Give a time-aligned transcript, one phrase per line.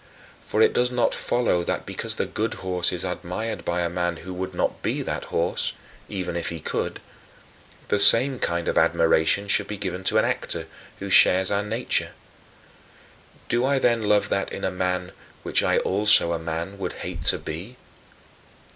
[0.41, 4.17] For it does not follow that because the good horse is admired by a man
[4.25, 5.73] who would not be that horse
[6.09, 6.99] even if he could
[7.89, 10.65] the same kind of admiration should be given to an actor,
[10.97, 12.13] who shares our nature.
[13.47, 15.11] Do I then love that in a man,
[15.43, 17.77] which I also, a man, would hate to be?